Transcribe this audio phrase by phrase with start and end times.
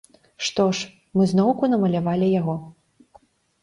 [0.47, 0.87] Што ж,
[1.19, 2.61] мы зноўку намалявалі яго.